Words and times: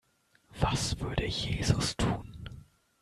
Was 0.61 0.99
würde 0.99 1.27
Jesus 1.27 1.95
tun? 1.95 2.49